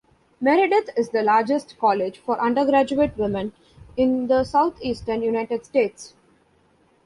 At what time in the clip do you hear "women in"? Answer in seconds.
3.19-4.25